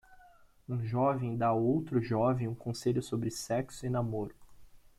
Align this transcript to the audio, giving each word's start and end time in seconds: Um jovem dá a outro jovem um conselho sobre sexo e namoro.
Um 0.67 0.83
jovem 0.83 1.37
dá 1.37 1.49
a 1.49 1.53
outro 1.53 2.01
jovem 2.01 2.47
um 2.47 2.55
conselho 2.55 3.03
sobre 3.03 3.29
sexo 3.29 3.85
e 3.85 3.89
namoro. 3.91 4.33